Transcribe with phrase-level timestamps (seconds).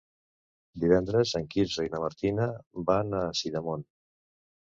[0.83, 2.47] Divendres en Quirze i na Martina
[2.89, 3.85] van a Sidamon.